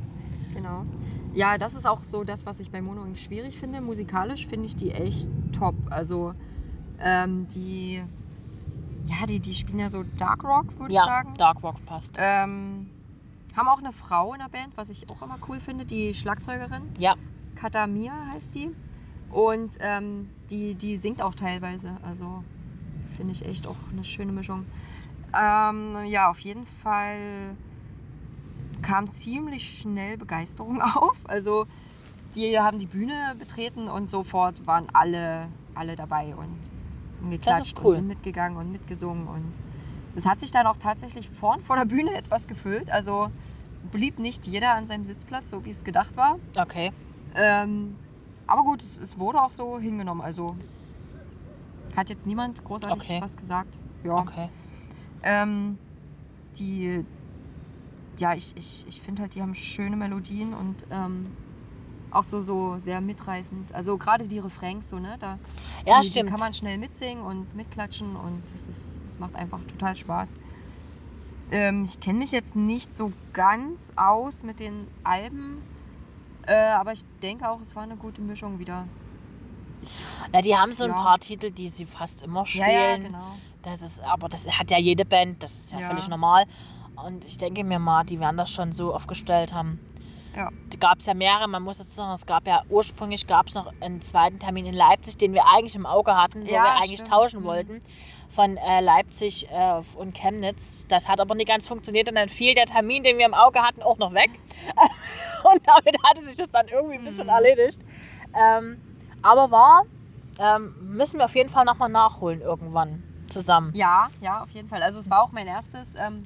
[0.54, 0.84] Genau.
[1.34, 3.18] Ja, das ist auch so das, was ich bei Mono Inc.
[3.18, 3.80] schwierig finde.
[3.80, 5.74] Musikalisch finde ich die echt top.
[5.90, 6.34] Also
[7.00, 8.02] ähm, die,
[9.06, 11.34] ja, die, die spielen ja so Dark Rock, würde ich Ja, sagen.
[11.36, 12.14] Dark Rock passt.
[12.18, 12.88] Ähm,
[13.56, 16.82] haben auch eine Frau in der Band, was ich auch immer cool finde, die Schlagzeugerin.
[16.98, 17.14] Ja,
[17.56, 18.70] Katamia heißt die.
[19.30, 21.96] Und ähm, die, die singt auch teilweise.
[22.04, 22.44] Also
[23.16, 24.64] finde ich echt auch eine schöne Mischung.
[25.36, 27.56] Ähm, ja, auf jeden Fall
[28.84, 31.18] kam ziemlich schnell Begeisterung auf.
[31.24, 31.66] Also
[32.34, 36.58] die haben die Bühne betreten und sofort waren alle, alle dabei und
[37.20, 37.86] haben geklatscht cool.
[37.86, 39.26] und sind mitgegangen und mitgesungen.
[39.26, 39.52] Und
[40.14, 42.90] es hat sich dann auch tatsächlich vorn vor der Bühne etwas gefüllt.
[42.90, 43.30] Also
[43.90, 46.38] blieb nicht jeder an seinem Sitzplatz, so wie es gedacht war.
[46.58, 46.92] okay.
[47.36, 47.96] Ähm,
[48.46, 50.20] aber gut, es, es wurde auch so hingenommen.
[50.20, 50.54] Also
[51.96, 53.20] hat jetzt niemand großartig Okay.
[53.20, 53.78] was gesagt.
[54.04, 54.16] Ja.
[54.18, 54.48] Okay.
[55.22, 55.78] Ähm,
[56.58, 57.04] die,
[58.18, 61.26] ja, ich, ich, ich finde halt, die haben schöne Melodien und ähm,
[62.10, 63.74] auch so, so sehr mitreißend.
[63.74, 65.16] Also gerade die Refrains so, ne?
[65.18, 65.38] Da,
[65.86, 66.28] Ja, die, stimmt.
[66.28, 70.36] Die kann man schnell mitsingen und mitklatschen und das, ist, das macht einfach total Spaß.
[71.50, 75.60] Ähm, ich kenne mich jetzt nicht so ganz aus mit den Alben,
[76.46, 78.86] äh, aber ich denke auch, es war eine gute Mischung wieder.
[80.32, 81.02] Na, die haben so ein Ja.
[81.02, 82.70] paar Titel, die sie fast immer spielen.
[82.70, 83.36] Ja, ja, genau.
[83.62, 85.88] Das ist, aber das hat ja jede Band, das ist ja, Ja.
[85.88, 86.46] völlig normal.
[86.96, 89.80] Und ich denke mir mal, die werden das schon so aufgestellt haben.
[90.36, 90.50] Ja.
[90.70, 93.54] Da gab es ja mehrere, man muss dazu sagen, es gab ja ursprünglich gab es
[93.54, 96.72] noch einen zweiten Termin in Leipzig, den wir eigentlich im Auge hatten, wo Ja, wir
[96.76, 97.08] eigentlich stimmt.
[97.10, 97.44] tauschen Mhm.
[97.44, 97.80] wollten
[98.30, 100.86] von äh, Leipzig äh, und Chemnitz.
[100.88, 103.60] Das hat aber nicht ganz funktioniert und dann fiel der Termin, den wir im Auge
[103.62, 104.30] hatten, auch noch weg.
[105.52, 107.78] und damit hatte sich das dann irgendwie ein bisschen erledigt.
[108.34, 108.80] Ähm,
[109.22, 109.82] aber war,
[110.40, 113.70] ähm, müssen wir auf jeden Fall nochmal nachholen irgendwann zusammen.
[113.74, 114.82] Ja, ja, auf jeden Fall.
[114.82, 116.24] Also es war auch mein erstes ähm,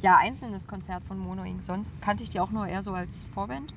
[0.00, 1.62] ja, einzelnes Konzert von Mono Inc.
[1.62, 3.72] Sonst kannte ich die auch nur eher so als Vorband.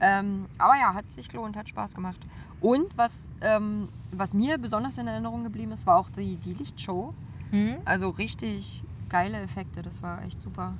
[0.00, 2.18] Ähm, aber ja, hat sich gelohnt, hat Spaß gemacht.
[2.60, 7.14] Und was, ähm, was mir besonders in Erinnerung geblieben ist, war auch die, die Lichtshow.
[7.50, 7.76] Mhm.
[7.84, 10.74] Also richtig geile Effekte, das war echt super.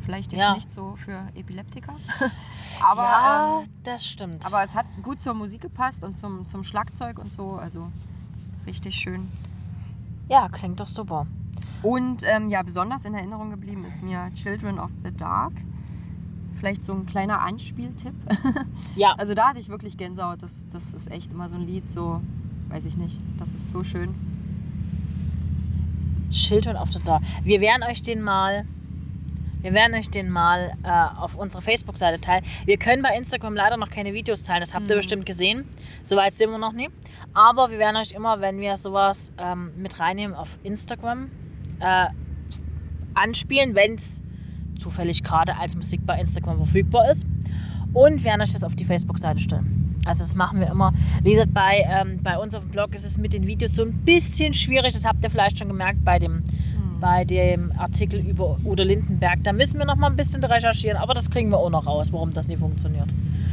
[0.00, 0.54] Vielleicht jetzt Ja.
[0.54, 1.94] nicht so für Epileptiker.
[2.82, 4.44] aber, ja, ähm, das stimmt.
[4.44, 7.52] aber es hat gut zur Musik gepasst und zum, zum Schlagzeug und so.
[7.52, 7.88] Also
[8.66, 9.28] richtig schön.
[10.28, 11.26] ja, klingt doch super.
[11.82, 15.52] Und ähm, ja, besonders in Erinnerung geblieben ist mir Children of the Dark.
[16.58, 18.14] Vielleicht so ein kleiner Anspieltipp.
[18.96, 20.42] Ja, Also da hatte ich wirklich Gänsehaut.
[20.42, 22.20] Das, das ist echt immer so ein Lied, so,
[22.68, 23.20] weiß ich nicht.
[23.38, 24.14] Das ist so schön.
[26.30, 27.22] Children of the Dark.
[27.42, 28.64] Wir werden euch den mal,
[29.60, 32.44] wir werden euch den mal äh, auf unserer Facebook-Seite teilen.
[32.64, 35.68] Wir können bei Instagram leider noch keine Videos teilen, das habt ihr bestimmt gesehen.
[36.02, 36.90] Soweit sind wir noch nie.
[37.34, 41.30] Aber wir werden euch immer, wenn wir sowas ähm, mit reinnehmen auf Instagram,
[41.82, 42.06] äh,
[43.14, 44.22] anspielen, wenn es
[44.76, 47.26] zufällig gerade als Musik bei Instagram verfügbar ist.
[47.92, 50.00] Und werden euch das auf die Facebook-Seite stellen.
[50.06, 50.92] Also das machen wir immer.
[51.22, 53.82] Wie gesagt, bei, ähm, bei uns auf dem Blog ist es mit den Videos so
[53.82, 54.94] ein bisschen schwierig.
[54.94, 56.42] Das habt ihr vielleicht schon gemerkt bei dem,
[57.00, 59.44] bei dem Artikel über Udo Lindenberg.
[59.44, 62.12] Da müssen wir noch mal ein bisschen recherchieren, aber das kriegen wir auch noch raus,
[62.12, 63.08] warum das nicht funktioniert.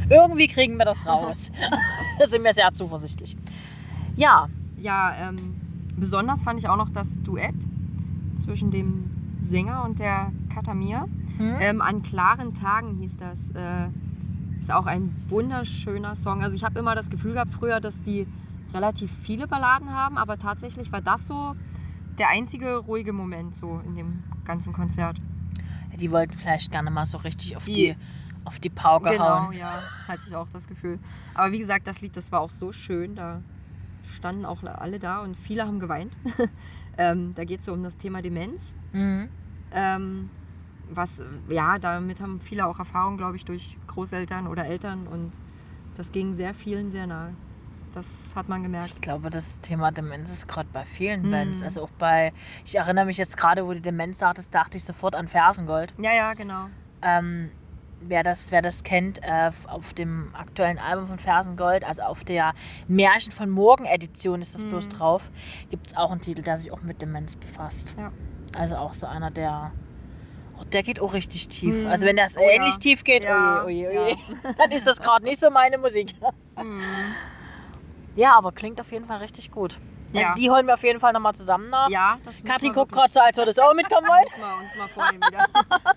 [0.10, 1.52] Irgendwie kriegen wir das raus.
[2.20, 3.36] da sind wir sehr zuversichtlich.
[4.16, 4.48] Ja,
[4.80, 5.38] Ja, ähm,
[5.98, 7.56] besonders fand ich auch noch das Duett
[8.40, 11.06] zwischen dem Sänger und der Katamir.
[11.38, 11.56] Hm?
[11.60, 13.50] Ähm, an klaren Tagen hieß das.
[13.52, 13.88] Äh,
[14.60, 16.44] ist auch ein wunderschöner Song.
[16.44, 18.28] Also ich habe immer das Gefühl gehabt früher, dass die
[18.74, 21.56] relativ viele Balladen haben, aber tatsächlich war das so
[22.18, 25.22] der einzige ruhige Moment so in dem ganzen Konzert.
[25.98, 27.96] die wollten vielleicht gerne mal so richtig auf die, Die-
[28.46, 29.54] auf die Pauke Genau, hauen.
[29.54, 31.00] ja, hatte ich auch das Gefühl.
[31.34, 33.16] Aber wie gesagt, das Lied, das war auch so schön.
[33.16, 33.42] Da
[34.18, 36.16] standen auch alle da und viele haben geweint.
[37.00, 38.76] ähm, da geht es so um das Thema Demenz.
[38.92, 39.30] Mhm.
[39.72, 40.30] Ähm,
[40.92, 45.32] was, ja, damit haben viele auch Erfahrung, glaube ich, durch Großeltern oder Eltern und
[45.96, 47.34] das ging sehr vielen sehr nahe.
[47.94, 48.94] Das hat man gemerkt.
[48.96, 51.32] Ich glaube, das Thema Demenz ist gerade bei vielen Hm.
[51.32, 51.64] Bands.
[51.64, 52.34] Also auch bei,
[52.66, 55.94] ich erinnere mich jetzt gerade, wo du Demenz sagtest, dachte ich sofort an Fersengold.
[55.98, 56.68] Ja, ja, genau.
[57.02, 57.50] Ähm,
[58.02, 62.54] wer, das, wer das kennt, äh, auf dem aktuellen Album von Fersengold, also auf der
[62.88, 64.90] Märchen von Morgen Edition ist das bloß Mhm.
[64.90, 65.22] drauf,
[65.70, 67.96] gibt es auch einen Titel, der sich auch mit Demenz befasst.
[67.98, 68.12] Ja.
[68.58, 69.72] Also auch so einer, der.
[70.60, 71.84] Oh, der geht auch richtig tief.
[71.84, 71.88] Mhm.
[71.88, 72.50] Also wenn das Oh ja.
[72.56, 74.02] ähnlich tief geht, Ja, oje, oje, ja.
[74.02, 74.18] oje,
[74.58, 76.14] dann ist das gerade nicht so meine Musik.
[76.62, 76.82] Mhm.
[78.16, 79.78] Ja, aber klingt auf jeden Fall richtig gut.
[80.14, 80.34] Also Ja.
[80.36, 81.90] die holen wir auf jeden Fall nochmal zusammen nach.
[81.90, 84.24] Ja, das Kathi guckt gerade so, als würde es auch mitkommen wollen.
[84.24, 85.46] Müssen wir uns mal vornehmen wieder.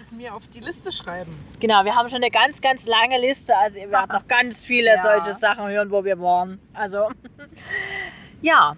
[0.00, 1.38] Es mir auf die Liste schreiben.
[1.60, 3.56] Genau, wir haben schon eine ganz, ganz lange Liste.
[3.56, 5.02] Also ihr werdet noch ganz viele Ja.
[5.02, 6.58] solche Sachen hören, wo wir waren.
[6.74, 7.08] Also,
[8.42, 8.74] ja.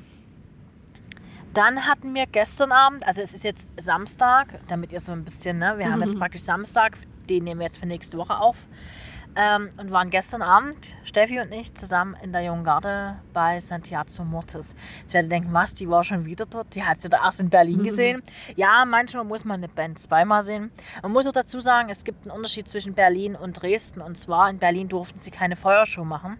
[1.55, 5.59] Dann hatten wir gestern Abend, also es ist jetzt Samstag, damit ihr so ein bisschen,
[5.59, 6.97] ne, wir haben jetzt praktisch Samstag,
[7.29, 8.57] den nehmen wir jetzt für nächste Woche auf.
[9.35, 14.25] Ähm, und waren gestern Abend, Steffi und ich, zusammen in der Jungen Garde bei Santiago
[14.25, 14.77] Mortis.
[15.01, 16.75] Jetzt werdet ihr denken, was, die war schon wieder dort?
[16.75, 18.23] Die hat sie da erst in Berlin gesehen.
[18.57, 20.71] Ja, manchmal muss man eine Band zweimal sehen.
[21.03, 24.03] Man muss auch dazu sagen, es gibt einen Unterschied zwischen Berlin und Dresden.
[24.03, 26.39] Und zwar, in Berlin durften sie keine Feuershow machen.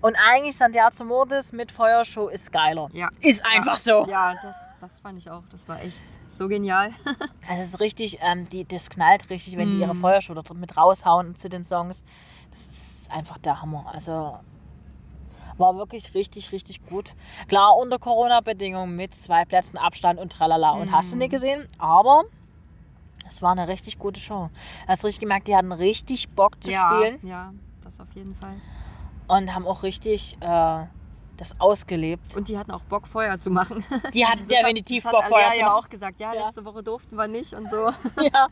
[0.00, 2.88] Und eigentlich Santiago Mortis mit Feuershow ist geiler.
[2.92, 3.08] Ja.
[3.20, 4.06] Ist einfach so.
[4.06, 5.44] Ja, das, das fand ich auch.
[5.50, 6.02] Das war echt
[6.36, 6.90] so genial.
[7.46, 9.82] Also es ist richtig, ähm, die, das knallt richtig, wenn die Mhm.
[9.82, 12.02] ihre Feuershow da drin mit raushauen zu den Songs.
[12.50, 13.84] Das ist einfach der Hammer.
[13.92, 14.38] Also
[15.58, 17.14] war wirklich richtig, richtig gut.
[17.48, 20.70] Klar, unter Corona-Bedingungen mit zwei Plätzen Abstand und tralala.
[20.72, 21.68] Und hast du nicht gesehen?
[21.78, 22.22] Aber
[23.28, 24.48] es war eine richtig gute Show.
[24.88, 28.34] Hast du richtig gemerkt, die hatten richtig Bock zu ja, spielen Ja, das auf jeden
[28.34, 28.54] Fall.
[29.28, 30.86] und haben auch richtig äh,
[31.36, 32.36] das ausgelebt.
[32.36, 33.84] Und die hatten auch Bock, Feuer zu machen.
[34.14, 35.84] Die hatten hat- definitiv das Bock, hat Feuer zu ja machen.
[35.84, 36.44] auch gesagt, ja, Ja.
[36.46, 37.76] letzte Woche durften wir nicht und so.
[38.22, 38.48] ja.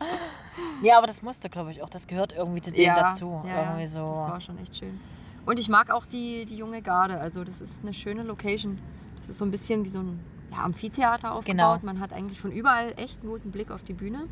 [0.82, 1.88] ja, aber das musste, glaube ich, auch.
[1.90, 3.40] Das gehört irgendwie zu denen dazu.
[3.46, 4.04] Ja, irgendwie so.
[4.06, 5.00] Das war schon echt schön.
[5.46, 7.18] Und ich mag auch die, die junge Garde.
[7.20, 8.78] Also das ist eine schöne Location.
[9.18, 10.18] Das ist so ein bisschen wie so ein
[10.50, 11.80] ja, Amphitheater aufgebaut.
[11.80, 11.92] Genau.
[11.92, 14.26] Man hat eigentlich von überall echt einen guten Blick auf die Bühne.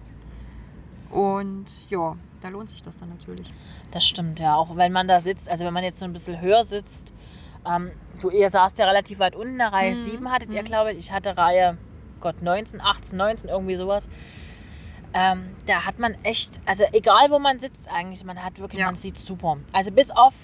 [1.11, 3.53] Und ja, da lohnt sich das dann natürlich.
[3.91, 4.55] Das stimmt, ja.
[4.55, 7.13] Auch wenn man da sitzt, also wenn man jetzt so ein bisschen höher sitzt,
[7.67, 10.63] ähm, du, ihr saßt ja relativ weit unten, in der Reihe Mhm, 7 hattet ihr,
[10.63, 10.99] glaube ich.
[10.99, 11.77] Ich hatte Reihe,
[12.21, 14.09] Gott, 19, 18, 19, irgendwie sowas.
[15.13, 18.87] Ähm, da hat man echt, also egal wo man sitzt eigentlich, man hat wirklich, Ja.
[18.87, 19.57] man sieht super.
[19.73, 20.35] Also bis auf,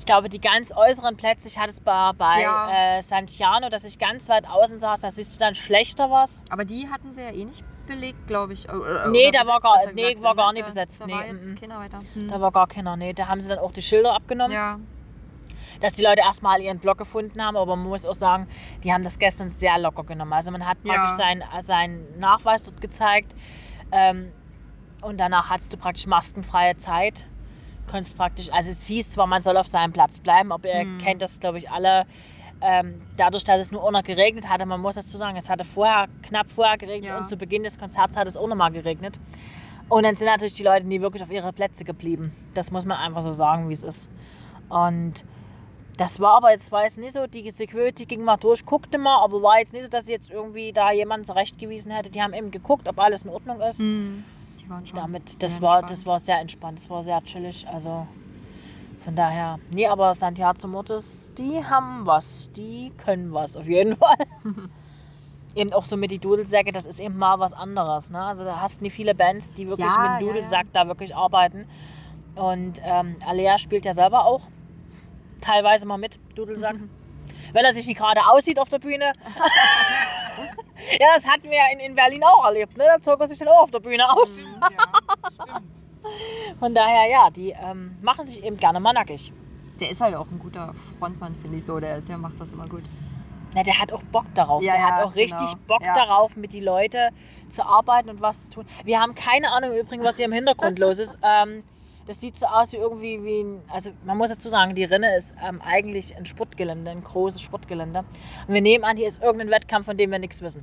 [0.00, 2.98] ich glaube, die ganz äußeren Plätze, ich hatte es bei, bei Ja.
[2.98, 6.42] äh, Santiano, dass ich ganz weit außen saß, da siehst du dann schlechter was.
[6.50, 8.68] Aber die hatten sie ja eh nicht belegt, glaube ich.
[8.68, 10.36] Oder- Nee, oder da war gar- nee, gesagt, war ne?
[10.36, 11.60] gar nicht Da- besetzt, Da nee, war jetzt mhm.
[11.60, 12.00] keiner weiter.
[12.14, 12.28] Hm.
[12.28, 13.12] Da war gar keiner, nee.
[13.12, 14.52] Da haben sie dann auch die Schilder abgenommen.
[14.52, 14.78] Ja,
[15.80, 18.46] dass die Leute erstmal ihren Block gefunden haben, aber man muss auch sagen,
[18.84, 20.32] die haben das gestern sehr locker genommen.
[20.32, 20.94] Also man hat Ja.
[20.94, 23.34] praktisch seinen, seinen Nachweis dort gezeigt
[23.92, 24.32] ähm,
[25.02, 27.26] und danach hattest du praktisch maskenfreie Zeit.
[27.90, 30.98] Konntest praktisch, also es hieß zwar, man soll auf seinem Platz bleiben, aber ihr Mhm.
[30.98, 32.06] kennt das, glaube ich, alle.
[32.60, 35.62] ähm, dadurch, dass es nur auch noch geregnet hatte, man muss dazu sagen, es hatte
[35.64, 37.18] vorher, knapp vorher geregnet Ja.
[37.18, 39.20] und zu Beginn des Konzerts hat es auch noch mal geregnet.
[39.88, 42.32] Und dann sind natürlich die Leute nie wirklich auf ihre Plätze geblieben.
[42.54, 44.10] Das muss man einfach so sagen, wie es ist.
[44.68, 45.24] Und
[45.98, 49.20] das war aber jetzt, war jetzt nicht so, die Security ging mal durch, guckte mal,
[49.22, 52.08] aber war jetzt nicht so, dass sie jetzt irgendwie da jemanden zurechtgewiesen hätte.
[52.08, 53.80] Die haben eben geguckt, ob alles in Ordnung ist.
[53.80, 54.22] Die
[54.68, 55.90] waren schon Damit, das war, entspannt.
[55.90, 57.66] das war sehr entspannt, das war sehr chillig.
[57.68, 58.06] Also
[59.00, 64.16] von daher, nee, aber Santiago Mortis, die haben was, die können was auf jeden Fall.
[65.56, 68.10] eben auch so mit die Dudelsäcke, das ist eben mal was anderes.
[68.10, 68.22] Ne?
[68.22, 71.16] Also da hast nie viele Bands, die wirklich Ja, mit ja, dem Dudelsack da wirklich
[71.16, 71.66] arbeiten.
[72.36, 74.42] Und ähm, Alea spielt ja selber auch
[75.40, 76.76] teilweise mal mit Dudelsack.
[77.52, 79.04] Wenn er sich nicht gerade aussieht auf der Bühne.
[81.00, 82.76] ja, das hatten wir ja in, in Berlin auch erlebt.
[82.76, 82.84] Ne?
[82.86, 84.40] Da zog er sich dann auch auf der Bühne aus.
[84.40, 84.68] Ja,
[85.32, 86.58] stimmt.
[86.58, 89.32] Von daher, ja, die ähm, machen sich eben gerne mal nackig.
[89.80, 91.78] Der ist halt auch ein guter Frontmann, finde ich so.
[91.78, 92.82] Der, der macht das immer gut.
[93.54, 94.62] Na, der hat auch Bock darauf.
[94.62, 95.64] Ja, der hat auch richtig genau.
[95.66, 95.94] Bock Ja.
[95.94, 97.10] darauf, mit die Leute
[97.48, 98.66] zu arbeiten und was zu tun.
[98.84, 101.18] Wir haben keine Ahnung übrigens, was hier im Hintergrund los ist.
[101.22, 101.62] Ähm,
[102.08, 105.14] das sieht so aus wie irgendwie wie ein, also man muss dazu sagen, die Rinne
[105.14, 107.98] ist ähm, eigentlich ein Sportgelände, ein großes Sportgelände.
[108.46, 110.62] Und wir nehmen an, hier ist irgendein Wettkampf, von dem wir nichts wissen.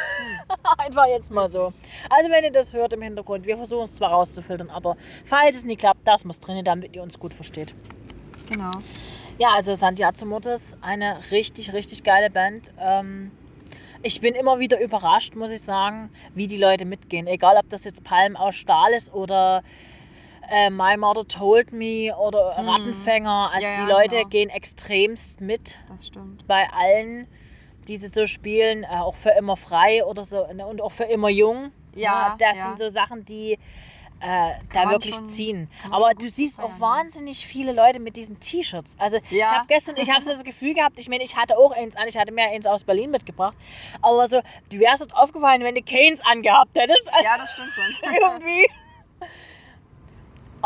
[0.78, 1.72] Einfach jetzt mal so.
[2.10, 5.64] Also wenn ihr das hört im Hintergrund, wir versuchen es zwar rauszufiltern, aber falls es
[5.64, 7.74] nicht klappt, das muss drin, damit ihr uns gut versteht.
[8.50, 8.72] Genau.
[9.38, 12.70] Ja, also Santiago Mortis, eine richtig, richtig geile Band.
[12.78, 13.32] Ähm,
[14.02, 17.26] ich bin immer wieder überrascht, muss ich sagen, wie die Leute mitgehen.
[17.26, 19.62] Egal, ob das jetzt Palm aus Stahl ist oder
[20.50, 23.50] äh, My Mother Told Me oder Rattenfänger.
[23.52, 24.28] Also Ja, ja, die Leute genau.
[24.28, 26.46] gehen extremst mit Das stimmt.
[26.46, 27.26] bei allen,
[27.88, 28.84] die sie so spielen.
[28.84, 31.72] Äh, auch für immer frei oder so ne, und auch für immer jung.
[31.94, 32.64] Ja, das ja.
[32.64, 33.58] sind so Sachen, die
[34.20, 35.70] äh, da wirklich schon- ziehen.
[35.90, 36.80] Aber du siehst auch feiern, ne?
[36.80, 38.96] wahnsinnig viele Leute mit diesen T-Shirts.
[38.98, 39.50] Also ich Ja.
[39.52, 42.08] habe gestern, ich habe so das Gefühl gehabt, ich meine, ich hatte auch eins an,
[42.08, 43.54] ich hatte mir eins aus Berlin mitgebracht,
[44.00, 47.12] aber so, du wärst aufgefallen, wenn du Canes angehabt hättest.
[47.12, 47.84] Also Ja, das stimmt schon.
[48.14, 48.66] irgendwie.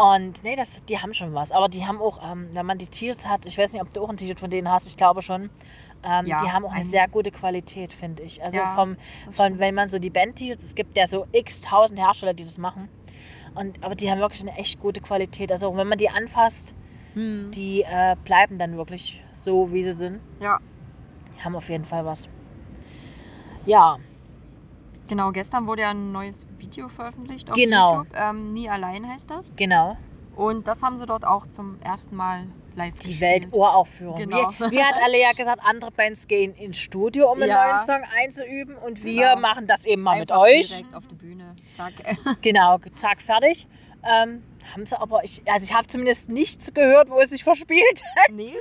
[0.00, 1.52] Und nee, das, die haben schon was.
[1.52, 4.00] Aber die haben auch, ähm, wenn man die T-Shirts hat, ich weiß nicht, ob du
[4.02, 5.50] auch ein T-Shirt von denen hast, ich glaube schon.
[6.02, 8.42] Ähm, Ja, die haben auch eine ein- sehr gute Qualität, finde ich.
[8.42, 8.96] Also Ja, vom,
[9.30, 12.56] von, wenn man so die Band-T-Shirts, es gibt ja so x tausend Hersteller, die das
[12.58, 12.88] machen.
[13.54, 15.50] Und, aber die haben wirklich eine echt gute Qualität.
[15.52, 16.74] Also wenn man die anfasst,
[17.14, 17.50] Hm.
[17.52, 20.20] die äh, bleiben dann wirklich so, wie sie sind.
[20.38, 20.60] Ja,
[21.36, 22.28] Die haben auf jeden Fall was.
[23.66, 23.98] Ja,
[25.08, 25.32] genau.
[25.32, 27.98] Gestern wurde ja ein neues Video veröffentlicht auf Genau.
[27.98, 28.14] YouTube.
[28.14, 29.50] Ähm, Nie allein heißt das.
[29.56, 29.96] genau.
[30.37, 33.44] Und das haben sie dort auch zum ersten Mal live Die gespielt.
[33.44, 34.16] Welturaufführung.
[34.16, 34.50] Genau.
[34.52, 37.66] Wie, wie hat Alea gesagt, andere Bands gehen ins Studio, um einen Ja.
[37.66, 39.40] neuen Song einzuüben und wir Genau.
[39.40, 40.68] machen das eben mal mit Einfach euch.
[40.68, 41.56] direkt auf die Bühne.
[41.76, 41.92] Zack.
[42.42, 43.66] Genau, zack, fertig.
[44.04, 48.00] Ähm, haben sie aber, ich, also ich habe zumindest nichts gehört, wo es sich verspielt.
[48.30, 48.54] nee,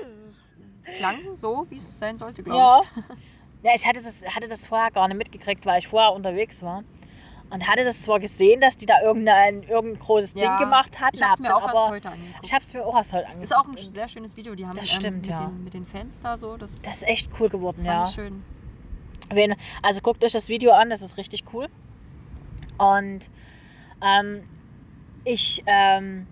[0.83, 2.81] es klang so, wie es sein sollte, glaube ja.
[2.81, 3.03] ich.
[3.63, 6.83] ja, ich hatte das, hatte das vorher gar nicht mitgekriegt, weil ich vorher unterwegs war.
[7.51, 11.15] Und hatte das zwar gesehen, dass die da irgendein, irgendein großes Ja, Ding gemacht hatten,
[11.15, 12.45] ich hab's hab mir dann auch erst aber, heute angeguckt.
[12.45, 13.43] Ich habe es mir auch erst heute angeguckt.
[13.43, 14.53] Ist auch ein sehr schönes Video.
[14.53, 15.45] Die haben Das stimmt, ähm, mit, ja.
[15.47, 16.57] den, mit den Fans da so.
[16.57, 18.05] Das Das ist echt cool geworden, ja.
[18.07, 18.43] schön.
[19.31, 21.67] Wen, also guckt euch das Video an, das ist richtig cool.
[22.77, 23.29] Und
[24.01, 24.43] ähm,
[25.23, 26.27] ich ähm,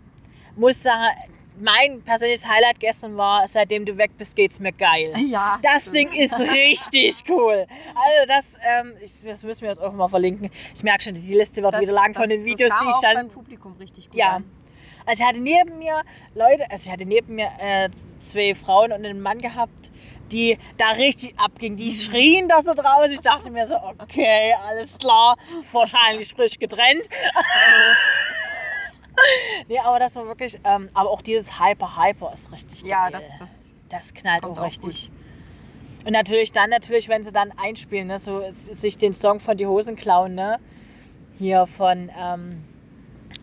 [0.56, 1.15] muss sagen,
[1.59, 5.13] mein persönliches Highlight gestern war, seitdem du weg bist, geht's mir geil.
[5.17, 5.91] Ja, Das.
[5.91, 7.65] Ding ist richtig cool.
[7.95, 10.49] Also das, ähm, ich, das müssen wir jetzt auch mal verlinken.
[10.75, 12.87] Ich merke schon, die Liste wird Das- wieder lang von das- den Videos, das kam
[12.87, 14.35] die ich auch dann beim Publikum richtig gut ja.
[14.37, 14.51] an.
[15.05, 16.01] Also ich hatte neben mir
[16.35, 17.89] Leute, also ich hatte neben mir äh,
[18.19, 19.71] zwei Frauen und einen Mann gehabt,
[20.33, 21.75] die da richtig abgingen.
[21.79, 21.83] Mhm.
[21.83, 23.13] Die schrien da so draußen.
[23.13, 25.37] Ich dachte mir so, okay, alles klar,
[25.71, 27.07] wahrscheinlich frisch getrennt.
[29.67, 33.13] nee, aber das war wirklich, ähm, aber auch dieses Hyper Hyper ist richtig Ja, geil.
[33.13, 35.10] das, das Das knallt auch auch richtig.
[36.06, 39.65] Und natürlich dann, natürlich, wenn sie dann einspielen, ne, so sich den Song von die
[39.67, 40.58] Hosen klauen, ne?
[41.38, 42.63] Hier von, ähm,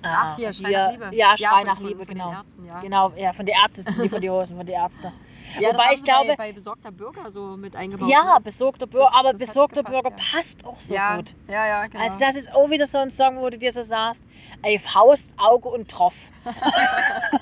[0.02, 1.04] Ach, ah, hier, Schrei nach Liebe.
[1.04, 2.32] Ja, Ja, Schrei von- nach von- Liebe, von genau.
[2.32, 2.80] Ärzten, ja.
[2.80, 5.12] Genau, ja, von den Ärzten sind die von die Hosen, von den Ärzten.
[5.60, 8.08] Ja, Wobei das ich glaube, bei, bei besorgter Bürger so mit eingebaut.
[8.08, 8.40] ja, ne?
[8.42, 10.24] besorgter Bürger, Das- aber das besorgter gepasst, Bürger ja.
[10.32, 11.34] passt auch so ja, gut.
[11.48, 12.02] Ja, ja, genau.
[12.02, 14.24] Also das ist auch wieder so ein Song, wo du dir so sagst,
[14.62, 16.16] ey, Faust, Auge und Tropf.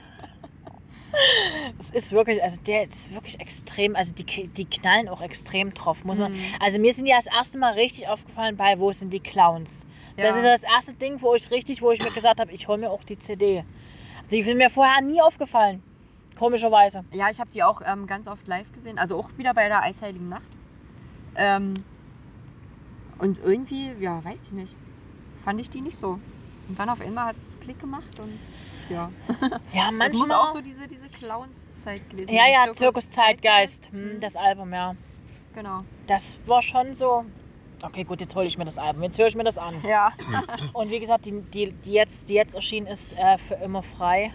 [1.78, 6.04] Es ist wirklich, also der ist wirklich extrem, also die, die knallen auch extrem drauf,
[6.04, 6.34] muss man.
[6.58, 9.84] Also mir sind ja das erste Mal richtig aufgefallen bei Wo sind die Clowns?
[10.16, 10.42] Das Ja.
[10.52, 12.90] ist das erste Ding, wo ich richtig, wo ich mir gesagt habe, ich hole mir
[12.90, 13.58] auch die CD.
[14.18, 15.82] Also die sind mir vorher nie aufgefallen.
[16.38, 17.04] Komischerweise.
[17.12, 18.98] Ja, ich habe die auch ähm, ganz oft live gesehen.
[18.98, 20.42] Also auch wieder bei der Eisheiligen Nacht.
[21.34, 21.74] Ähm,
[23.18, 24.74] und irgendwie, ja, weiß ich nicht.
[25.44, 26.18] Fand ich die nicht so.
[26.68, 28.38] Und dann auf einmal hat es Klick gemacht und
[28.88, 29.10] ja.
[29.72, 30.08] Ja, manchmal.
[30.08, 33.92] Das muss auch so diese, diese Clowns-Zeit gewesen ja, ja, Zirkus Zeitgeist.
[33.92, 34.12] Mhm.
[34.12, 34.94] Hm, das Album, ja.
[35.54, 35.84] Genau.
[36.06, 37.24] Das war schon so.
[37.82, 39.02] Okay, gut, jetzt hole ich mir das Album.
[39.02, 39.74] Jetzt höre ich mir das an.
[39.84, 40.12] Ja.
[40.72, 44.32] Und wie gesagt, die, die, die, jetzt, die jetzt erschienen ist äh, für immer frei.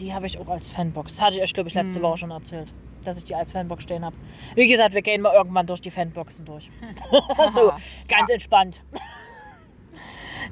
[0.00, 1.16] Die habe ich auch als Fanbox.
[1.16, 2.02] Das hatte ich euch, glaube ich, letzte Hm.
[2.02, 2.72] Woche schon erzählt,
[3.04, 4.16] dass ich die als Fanbox stehen habe.
[4.54, 6.70] Wie gesagt, wir gehen mal irgendwann durch die Fanboxen durch.
[7.54, 7.72] so,
[8.08, 8.82] ganz entspannt.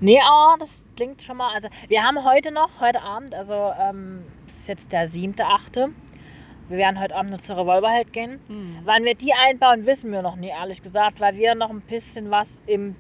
[0.00, 1.52] Nee, aber das klingt schon mal.
[1.52, 5.88] Also, wir haben heute noch, heute Abend, also ähm, ist jetzt der 7.8.
[6.68, 8.38] Wir werden heute Abend noch zur Revolverheld gehen.
[8.84, 12.30] Wann wir die einbauen, wissen wir noch nie, ehrlich gesagt, weil wir noch ein bisschen
[12.30, 12.94] was im,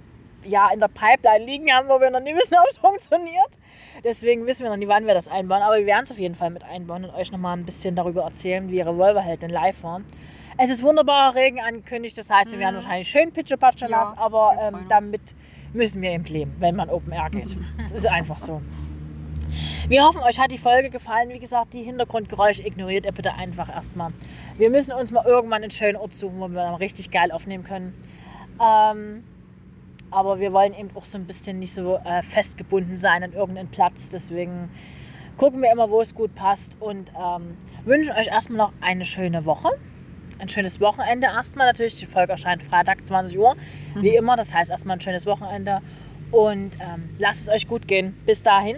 [0.44, 3.58] ja, in der Pipeline liegen haben, wo wir noch nie wissen, ob es funktioniert.
[4.04, 5.62] Deswegen wissen wir noch nie, wann wir das einbauen.
[5.62, 7.94] Aber wir werden es auf jeden Fall mit einbauen und euch noch mal ein bisschen
[7.94, 10.00] darüber erzählen, wie Revolverheld denn live war.
[10.60, 14.86] Es ist wunderbarer Regen angekündigt, das heißt, wir werden wahrscheinlich schön pitschepatsche Ja, aber ähm,
[14.88, 15.20] damit
[15.72, 17.56] müssen wir eben leben, wenn man Open Air geht.
[17.80, 18.60] Das ist einfach so.
[19.88, 21.30] Wir hoffen, euch hat die Folge gefallen.
[21.30, 24.10] Wie gesagt, die Hintergrundgeräusche ignoriert ihr bitte einfach erstmal.
[24.56, 27.64] Wir müssen uns mal irgendwann einen schönen Ort suchen, wo wir dann richtig geil aufnehmen
[27.64, 27.94] können.
[28.60, 29.24] Ähm,
[30.10, 33.68] aber wir wollen eben auch so ein bisschen nicht so äh, festgebunden sein an irgendeinen
[33.68, 34.10] Platz.
[34.10, 34.70] Deswegen
[35.36, 39.44] gucken wir immer, wo es gut passt und ähm, wünschen euch erstmal noch eine schöne
[39.44, 39.68] Woche.
[40.38, 41.66] Ein schönes Wochenende erstmal.
[41.66, 43.56] Natürlich, die Folge erscheint Freitag 20 Uhr,
[43.96, 44.36] wie immer.
[44.36, 45.80] Das heißt erstmal ein schönes Wochenende
[46.30, 48.16] und ähm, lasst es euch gut gehen.
[48.24, 48.76] Bis dahin.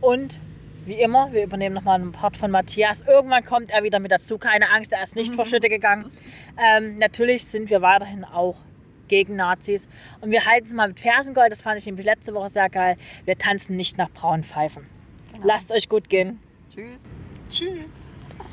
[0.00, 0.38] Und
[0.86, 3.02] wie immer, wir übernehmen nochmal einen Part von Matthias.
[3.02, 4.38] Irgendwann kommt er wieder mit dazu.
[4.38, 6.10] Keine Angst, er ist nicht vor Schütte gegangen.
[6.56, 8.56] Ähm, natürlich sind wir weiterhin auch
[9.08, 9.88] gegen Nazis.
[10.20, 11.50] Und wir halten es mal mit Fersengold.
[11.50, 12.96] Das fand ich nämlich letzte Woche sehr geil.
[13.24, 14.86] Wir tanzen nicht nach braunen Pfeifen.
[15.42, 16.40] Lasst euch gut gehen.
[16.72, 17.08] Tschüss.
[17.50, 18.10] Tschüss.